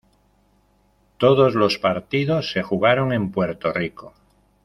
[1.19, 4.15] Todos los partidos se jugaron en Puerto Rico.